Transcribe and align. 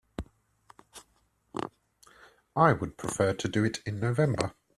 I 2.55 2.73
would 2.73 2.97
prefer 2.97 3.33
to 3.35 3.47
do 3.47 3.63
it 3.63 3.83
in 3.85 3.99
November. 3.99 4.55